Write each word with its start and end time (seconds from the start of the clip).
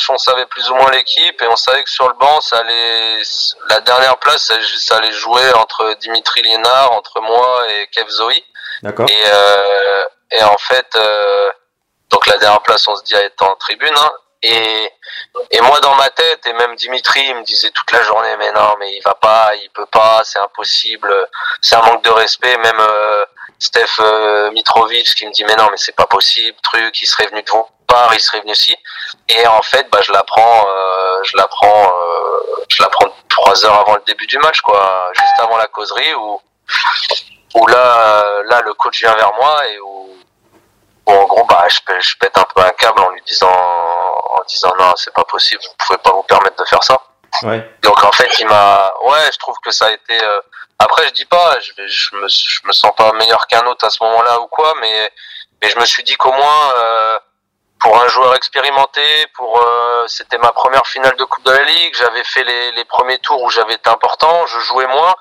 Match, 0.00 0.10
on 0.10 0.18
savait 0.18 0.46
plus 0.46 0.68
ou 0.70 0.74
moins 0.74 0.90
l'équipe 0.90 1.40
et 1.42 1.46
on 1.46 1.56
savait 1.56 1.84
que 1.84 1.90
sur 1.90 2.08
le 2.08 2.14
banc, 2.14 2.40
ça 2.40 2.58
allait, 2.58 3.22
la 3.68 3.80
dernière 3.80 4.16
place, 4.18 4.42
ça, 4.42 4.54
ça 4.78 4.96
allait 4.96 5.12
jouer 5.12 5.52
entre 5.54 5.94
Dimitri 6.00 6.42
Lénard, 6.42 6.92
entre 6.92 7.20
moi 7.20 7.64
et 7.70 7.86
Kev 7.88 8.08
Zoe. 8.08 8.32
D'accord. 8.82 9.06
Et, 9.08 9.22
euh, 9.26 10.04
et 10.32 10.42
en 10.42 10.58
fait, 10.58 10.86
euh, 10.96 11.50
donc 12.10 12.26
la 12.26 12.38
dernière 12.38 12.62
place, 12.62 12.86
on 12.88 12.96
se 12.96 13.02
dit 13.04 13.14
à 13.14 13.22
être 13.22 13.42
en 13.42 13.54
tribune. 13.56 13.92
hein. 13.96 14.12
et, 14.42 14.90
et 15.50 15.60
moi, 15.60 15.80
dans 15.80 15.94
ma 15.96 16.08
tête, 16.10 16.46
et 16.46 16.52
même 16.54 16.74
Dimitri, 16.76 17.20
il 17.28 17.34
me 17.36 17.42
disait 17.44 17.70
toute 17.70 17.90
la 17.92 18.02
journée, 18.02 18.36
mais 18.38 18.52
non, 18.52 18.76
mais 18.78 18.94
il 18.96 19.02
va 19.02 19.14
pas, 19.14 19.54
il 19.56 19.68
peut 19.70 19.86
pas, 19.86 20.22
c'est 20.24 20.38
impossible, 20.38 21.14
c'est 21.60 21.76
un 21.76 21.82
manque 21.82 22.02
de 22.02 22.10
respect. 22.10 22.56
Même 22.56 22.80
euh, 22.80 23.24
Steph 23.58 24.00
euh, 24.00 24.50
Mitrovic 24.52 25.14
qui 25.14 25.26
me 25.26 25.32
dit, 25.32 25.44
mais 25.44 25.56
non, 25.56 25.68
mais 25.70 25.76
c'est 25.76 25.94
pas 25.94 26.06
possible, 26.06 26.56
truc, 26.62 27.00
il 27.02 27.06
serait 27.06 27.26
venu 27.26 27.42
de 27.42 27.50
part, 27.90 28.14
il 28.14 28.20
serait 28.20 28.40
venu 28.40 28.52
aussi. 28.52 28.76
Et 29.28 29.46
en 29.46 29.62
fait, 29.62 29.86
bah, 29.90 30.00
je 30.02 30.12
l'apprends, 30.12 30.66
euh, 30.68 31.20
je 31.24 31.36
l'apprends, 31.36 31.92
euh, 31.94 32.64
je 32.68 32.82
l'apprends 32.82 33.06
trois 33.28 33.64
heures 33.64 33.80
avant 33.80 33.94
le 33.94 34.02
début 34.06 34.26
du 34.26 34.38
match, 34.38 34.60
quoi, 34.60 35.10
juste 35.14 35.38
avant 35.40 35.56
la 35.56 35.66
causerie, 35.66 36.14
où, 36.14 36.40
où 37.54 37.66
là, 37.66 38.42
là, 38.50 38.60
le 38.62 38.74
coach 38.74 39.00
vient 39.00 39.14
vers 39.14 39.32
moi 39.34 39.66
et 39.68 39.78
où, 39.80 40.16
où 41.06 41.12
en 41.12 41.24
gros, 41.24 41.44
bah, 41.44 41.64
je, 41.68 41.78
je 42.00 42.16
pète 42.18 42.36
un 42.38 42.46
peu 42.54 42.62
un 42.62 42.70
câble 42.70 43.00
en 43.00 43.10
lui 43.10 43.22
disant, 43.26 43.50
en 43.50 44.42
disant 44.46 44.72
non, 44.78 44.92
c'est 44.96 45.14
pas 45.14 45.24
possible, 45.24 45.60
vous 45.66 45.74
pouvez 45.86 45.98
pas 45.98 46.12
vous 46.12 46.22
permettre 46.24 46.56
de 46.62 46.68
faire 46.68 46.82
ça. 46.82 46.96
Ouais. 47.42 47.60
Donc 47.82 48.02
en 48.04 48.12
fait, 48.12 48.30
il 48.40 48.46
m'a, 48.46 48.92
ouais, 49.02 49.30
je 49.32 49.38
trouve 49.38 49.56
que 49.64 49.70
ça 49.70 49.86
a 49.86 49.90
été. 49.92 50.18
euh, 50.22 50.40
Après, 50.78 51.06
je 51.08 51.12
dis 51.12 51.24
pas, 51.26 51.58
je, 51.60 51.72
vais, 51.76 51.88
je 51.88 52.16
me, 52.16 52.26
je 52.28 52.60
me 52.66 52.72
sens 52.72 52.92
pas 52.96 53.12
meilleur 53.12 53.46
qu'un 53.46 53.64
autre 53.66 53.86
à 53.86 53.90
ce 53.90 54.02
moment-là 54.02 54.40
ou 54.40 54.46
quoi, 54.48 54.74
mais, 54.80 55.12
mais 55.62 55.70
je 55.70 55.78
me 55.78 55.86
suis 55.86 56.02
dit 56.02 56.16
qu'au 56.16 56.32
moins, 56.32 56.74
euh, 56.74 57.18
pour 57.80 58.00
un 58.00 58.08
joueur 58.08 58.34
expérimenté, 58.34 59.26
pour, 59.34 59.58
euh, 59.60 60.04
c'était 60.06 60.38
ma 60.38 60.52
première 60.52 60.86
finale 60.86 61.16
de 61.16 61.24
Coupe 61.24 61.44
de 61.44 61.50
la 61.50 61.62
Ligue, 61.62 61.94
j'avais 61.96 62.24
fait 62.24 62.44
les, 62.44 62.72
les 62.72 62.84
premiers 62.84 63.18
tours 63.18 63.42
où 63.42 63.50
j'avais 63.50 63.74
été 63.74 63.88
important, 63.88 64.46
je 64.46 64.58
jouais 64.60 64.86
moins. 64.86 65.14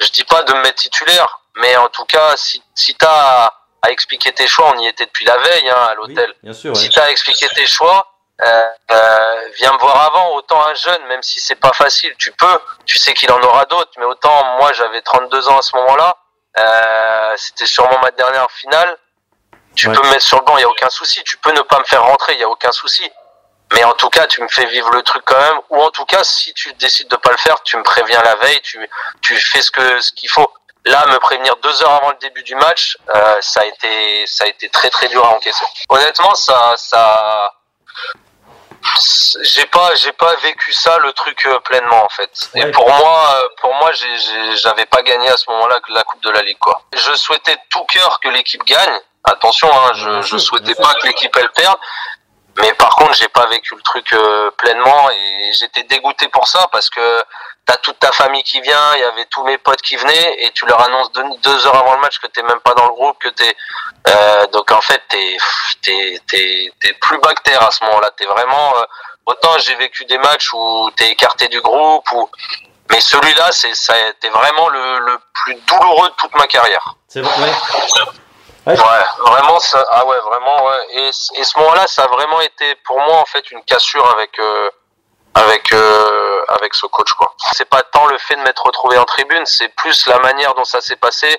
Je 0.00 0.08
dis 0.10 0.24
pas 0.24 0.42
de 0.42 0.52
me 0.54 0.62
mettre 0.62 0.76
titulaire, 0.76 1.40
mais 1.56 1.76
en 1.76 1.88
tout 1.88 2.04
cas, 2.04 2.36
si, 2.36 2.62
si 2.74 2.94
t'as 2.94 3.08
à, 3.46 3.54
à 3.82 3.90
expliquer 3.90 4.32
tes 4.32 4.46
choix, 4.46 4.72
on 4.74 4.78
y 4.78 4.86
était 4.86 5.06
depuis 5.06 5.24
la 5.24 5.36
veille 5.38 5.68
hein, 5.68 5.86
à 5.90 5.94
l'hôtel. 5.94 6.34
Si 6.74 6.88
tu 6.88 7.00
as 7.00 7.10
expliqué 7.10 7.48
tes 7.48 7.66
choix, 7.66 8.06
euh, 8.40 8.68
euh, 8.92 9.48
viens 9.56 9.72
me 9.72 9.78
voir 9.78 10.00
avant. 10.06 10.34
Autant 10.36 10.64
un 10.64 10.74
jeune, 10.74 11.04
même 11.06 11.22
si 11.24 11.40
c'est 11.40 11.56
pas 11.56 11.72
facile, 11.72 12.14
tu 12.18 12.30
peux. 12.32 12.58
Tu 12.86 12.96
sais 12.96 13.12
qu'il 13.12 13.30
en 13.32 13.40
aura 13.42 13.64
d'autres. 13.64 13.90
Mais 13.98 14.04
autant 14.04 14.44
moi, 14.58 14.72
j'avais 14.72 15.00
32 15.02 15.48
ans 15.48 15.58
à 15.58 15.62
ce 15.62 15.74
moment-là. 15.76 16.16
Euh, 16.58 17.34
C'était 17.36 17.66
sûrement 17.66 17.98
ma 18.00 18.12
dernière 18.12 18.48
finale. 18.52 18.96
Tu 19.78 19.88
Ouais. 19.88 19.94
peux 19.94 20.02
me 20.02 20.10
mettre 20.10 20.24
sur 20.24 20.38
le 20.38 20.44
banc, 20.44 20.56
il 20.58 20.62
y 20.62 20.64
a 20.64 20.68
aucun 20.68 20.90
souci. 20.90 21.22
Tu 21.24 21.36
peux 21.38 21.52
ne 21.52 21.60
pas 21.62 21.78
me 21.78 21.84
faire 21.84 22.02
rentrer, 22.02 22.32
il 22.34 22.40
y 22.40 22.44
a 22.44 22.48
aucun 22.48 22.72
souci. 22.72 23.08
Mais 23.74 23.84
en 23.84 23.92
tout 23.92 24.08
cas, 24.10 24.26
tu 24.26 24.42
me 24.42 24.48
fais 24.48 24.66
vivre 24.66 24.90
le 24.90 25.02
truc 25.02 25.22
quand 25.24 25.38
même. 25.38 25.60
Ou 25.70 25.80
en 25.80 25.90
tout 25.90 26.04
cas, 26.06 26.24
si 26.24 26.52
tu 26.54 26.72
décides 26.74 27.08
de 27.08 27.16
pas 27.16 27.30
le 27.30 27.36
faire, 27.36 27.62
tu 27.62 27.76
me 27.76 27.82
préviens 27.84 28.20
la 28.22 28.34
veille. 28.36 28.60
Tu 28.62 28.78
tu 29.22 29.36
fais 29.36 29.62
ce 29.62 29.70
que 29.70 30.00
ce 30.00 30.10
qu'il 30.12 30.28
faut. 30.30 30.50
Là, 30.84 31.04
me 31.06 31.18
prévenir 31.18 31.54
deux 31.56 31.82
heures 31.82 31.92
avant 31.92 32.10
le 32.10 32.16
début 32.16 32.42
du 32.42 32.54
match, 32.56 32.96
euh, 33.14 33.36
ça 33.40 33.60
a 33.60 33.64
été 33.66 34.26
ça 34.26 34.44
a 34.44 34.46
été 34.48 34.68
très 34.70 34.90
très 34.90 35.06
dur 35.08 35.24
à 35.24 35.28
encaisser. 35.30 35.64
Honnêtement, 35.90 36.34
ça 36.34 36.74
ça 36.76 37.52
j'ai 39.42 39.66
pas 39.66 39.94
j'ai 39.96 40.12
pas 40.12 40.34
vécu 40.36 40.72
ça 40.72 40.98
le 40.98 41.12
truc 41.12 41.44
euh, 41.46 41.58
pleinement 41.60 42.04
en 42.04 42.08
fait. 42.08 42.30
Et 42.54 42.66
pour 42.70 42.88
moi 42.90 43.34
euh, 43.36 43.48
pour 43.60 43.74
moi 43.74 43.90
j'avais 44.54 44.86
pas 44.86 45.02
gagné 45.02 45.28
à 45.28 45.36
ce 45.36 45.50
moment-là 45.50 45.78
la 45.90 46.04
Coupe 46.04 46.22
de 46.22 46.30
la 46.30 46.42
Ligue 46.42 46.58
quoi. 46.58 46.80
Je 46.94 47.14
souhaitais 47.16 47.54
de 47.54 47.60
tout 47.70 47.84
cœur 47.84 48.18
que 48.20 48.28
l'équipe 48.28 48.64
gagne. 48.64 48.98
Attention, 49.28 49.68
hein, 49.72 49.92
je, 49.94 50.22
je 50.22 50.38
souhaitais 50.38 50.74
pas 50.74 50.94
que 50.94 51.06
l'équipe 51.06 51.34
elle 51.36 51.50
perde. 51.50 51.78
Mais 52.60 52.72
par 52.74 52.96
contre, 52.96 53.14
j'ai 53.14 53.28
pas 53.28 53.46
vécu 53.46 53.74
le 53.76 53.82
truc 53.82 54.12
euh, 54.12 54.50
pleinement 54.52 55.10
et 55.10 55.52
j'étais 55.52 55.84
dégoûté 55.84 56.26
pour 56.28 56.48
ça 56.48 56.66
parce 56.72 56.90
que 56.90 57.22
t'as 57.64 57.76
toute 57.76 57.98
ta 58.00 58.10
famille 58.10 58.42
qui 58.42 58.60
vient, 58.60 58.94
il 58.96 59.00
y 59.00 59.04
avait 59.04 59.26
tous 59.26 59.44
mes 59.44 59.58
potes 59.58 59.80
qui 59.82 59.94
venaient 59.96 60.42
et 60.42 60.50
tu 60.50 60.66
leur 60.66 60.80
annonces 60.82 61.12
deux, 61.12 61.22
deux 61.42 61.66
heures 61.66 61.76
avant 61.76 61.94
le 61.94 62.00
match 62.00 62.18
que 62.18 62.26
t'es 62.26 62.42
même 62.42 62.58
pas 62.60 62.74
dans 62.74 62.86
le 62.86 62.92
groupe, 62.94 63.16
que 63.20 63.28
t'es 63.28 63.54
euh, 64.08 64.46
donc 64.48 64.72
en 64.72 64.80
fait 64.80 65.00
t'es 65.08 65.36
t'es 65.82 66.20
t'es 66.26 66.72
t'es 66.80 66.92
plus 66.94 67.18
bactère 67.18 67.62
à 67.62 67.70
ce 67.70 67.84
moment-là. 67.84 68.10
T'es 68.16 68.24
vraiment 68.26 68.74
euh, 68.76 68.82
autant 69.26 69.56
j'ai 69.58 69.76
vécu 69.76 70.04
des 70.06 70.18
matchs 70.18 70.52
où 70.52 70.90
t'es 70.96 71.10
écarté 71.10 71.46
du 71.48 71.60
groupe 71.60 72.10
ou 72.12 72.28
mais 72.90 73.00
celui-là 73.00 73.52
c'est 73.52 73.74
ça 73.76 73.92
a 73.92 74.08
été 74.08 74.30
vraiment 74.30 74.68
le, 74.70 74.98
le 75.00 75.18
plus 75.34 75.54
douloureux 75.66 76.08
de 76.08 76.14
toute 76.14 76.34
ma 76.34 76.46
carrière. 76.48 76.94
C'est 77.06 77.20
vrai. 77.20 77.52
Ouais. 78.68 79.04
Vraiment, 79.18 79.58
ça, 79.60 79.84
ah 79.90 80.04
ouais, 80.04 80.18
vraiment, 80.20 80.64
ouais. 80.64 80.86
Et, 80.90 81.08
et 81.08 81.44
ce 81.44 81.58
moment-là, 81.58 81.86
ça 81.86 82.04
a 82.04 82.06
vraiment 82.08 82.40
été 82.40 82.74
pour 82.84 82.98
moi 82.98 83.16
en 83.16 83.24
fait 83.24 83.50
une 83.50 83.62
cassure 83.64 84.08
avec 84.10 84.38
euh, 84.38 84.70
avec 85.34 85.72
euh, 85.72 86.44
avec 86.48 86.74
ce 86.74 86.86
coach 86.86 87.12
quoi. 87.14 87.34
C'est 87.54 87.68
pas 87.68 87.82
tant 87.82 88.06
le 88.06 88.18
fait 88.18 88.36
de 88.36 88.42
m'être 88.42 88.64
retrouvé 88.64 88.98
en 88.98 89.04
tribune, 89.04 89.44
c'est 89.46 89.68
plus 89.68 90.06
la 90.06 90.18
manière 90.18 90.54
dont 90.54 90.64
ça 90.64 90.80
s'est 90.80 90.96
passé. 90.96 91.34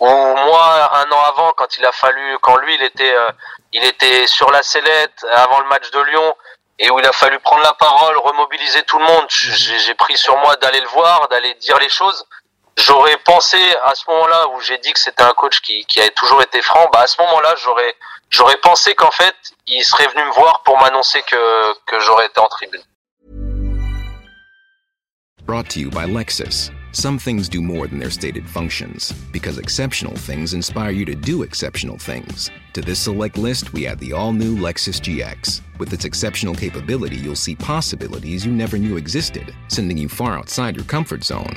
Où 0.00 0.06
moi, 0.06 0.90
un 0.94 1.12
an 1.12 1.22
avant, 1.28 1.52
quand 1.52 1.76
il 1.78 1.86
a 1.86 1.92
fallu, 1.92 2.36
quand 2.40 2.56
lui, 2.56 2.74
il 2.74 2.82
était 2.82 3.14
euh, 3.14 3.30
il 3.72 3.84
était 3.84 4.26
sur 4.26 4.50
la 4.50 4.62
sellette 4.62 5.24
avant 5.30 5.60
le 5.60 5.68
match 5.68 5.90
de 5.92 6.00
Lyon 6.00 6.34
et 6.80 6.90
où 6.90 6.98
il 6.98 7.06
a 7.06 7.12
fallu 7.12 7.38
prendre 7.38 7.62
la 7.62 7.74
parole, 7.74 8.18
remobiliser 8.18 8.82
tout 8.82 8.98
le 8.98 9.04
monde. 9.04 9.26
J'ai 9.28 9.94
pris 9.94 10.16
sur 10.16 10.36
moi 10.38 10.56
d'aller 10.56 10.80
le 10.80 10.88
voir, 10.88 11.28
d'aller 11.28 11.54
dire 11.54 11.78
les 11.78 11.88
choses 11.88 12.26
j'aurais 12.76 13.16
pensé 13.24 13.58
à 13.84 13.94
ce 13.94 14.04
moment-là 14.10 14.48
où 14.48 14.60
j'ai 14.60 14.78
dit 14.78 14.92
que 14.92 15.00
c'était 15.00 15.22
un 15.22 15.32
coach 15.32 15.60
qui, 15.60 15.84
qui 15.86 16.00
avait 16.00 16.10
toujours 16.10 16.42
été 16.42 16.62
franc, 16.62 16.88
bah 16.92 17.00
à 17.00 17.06
ce 17.06 17.20
moment-là, 17.22 17.54
j'aurais 17.62 17.94
j'aurais 18.30 18.56
pensé 18.58 18.94
qu'en 18.94 19.10
fait, 19.10 19.34
il 19.66 19.84
serait 19.84 20.08
venu 20.08 20.24
me 20.24 20.32
voir 20.32 20.62
pour 20.64 20.78
m'annoncer 20.78 21.22
que, 21.22 21.72
que 21.86 22.00
j'aurais 22.00 22.26
été 22.26 22.40
en 22.40 22.48
tribune. 22.48 22.82
Brought 25.44 25.68
to 25.70 25.80
you 25.80 25.90
by 25.90 26.06
Lexus. 26.06 26.70
Some 26.94 27.18
things 27.18 27.48
do 27.48 27.62
more 27.62 27.88
than 27.88 27.98
their 27.98 28.10
stated 28.10 28.48
functions, 28.48 29.12
because 29.32 29.58
exceptional 29.58 30.14
things 30.14 30.52
inspire 30.52 30.90
you 30.90 31.06
to 31.06 31.14
do 31.14 31.42
exceptional 31.42 31.96
things. 31.96 32.50
To 32.74 32.82
this 32.82 32.98
select 32.98 33.38
list, 33.38 33.72
we 33.72 33.86
add 33.86 33.98
the 33.98 34.12
all 34.12 34.32
new 34.32 34.56
Lexus 34.56 35.00
GX. 35.00 35.62
With 35.78 35.92
its 35.94 36.04
exceptional 36.04 36.54
capability, 36.54 37.16
you'll 37.16 37.34
see 37.34 37.56
possibilities 37.56 38.44
you 38.44 38.52
never 38.52 38.76
knew 38.76 38.98
existed, 38.98 39.54
sending 39.68 39.96
you 39.96 40.08
far 40.08 40.36
outside 40.38 40.76
your 40.76 40.84
comfort 40.84 41.24
zone. 41.24 41.56